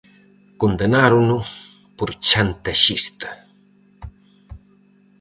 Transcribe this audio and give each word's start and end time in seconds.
Condenárono 0.61 1.37
por 1.97 2.09
chantaxista. 2.27 3.29